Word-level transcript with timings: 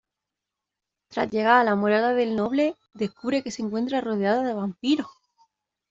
Tras 1.09 1.29
llegar 1.29 1.57
a 1.57 1.63
la 1.63 1.75
morada 1.75 2.15
del 2.15 2.35
noble, 2.35 2.75
descubre 2.95 3.43
que 3.43 3.51
se 3.51 3.61
encuentra 3.61 4.01
rodeado 4.01 4.41
de 4.41 4.55
vampiros. 4.55 5.11